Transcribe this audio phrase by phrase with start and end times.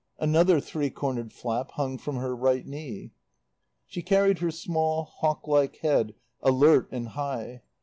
[0.17, 3.11] Another three cornered flap hung from her right knee.
[3.85, 7.61] She carried her small, hawk like head alert and high.